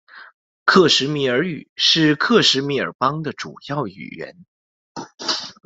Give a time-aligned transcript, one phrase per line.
[0.65, 4.35] 克什米尔语是克什米尔邦的主要语言。